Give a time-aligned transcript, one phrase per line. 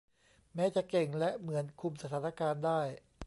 [0.55, 2.81] แม้จะเก่งและเหมือนคุมสถานการณ์ได้